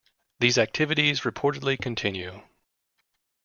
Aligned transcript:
These 0.39 0.57
activities 0.57 1.21
reportedly 1.21 1.79
continue. 1.79 2.41